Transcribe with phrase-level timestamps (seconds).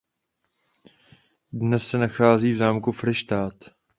[1.51, 3.53] Dnes se nachází v zámku Fryštát.